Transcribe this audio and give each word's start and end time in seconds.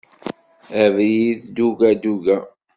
Abrid 0.83 1.39
duga 1.55 1.87
duga. 2.03 2.35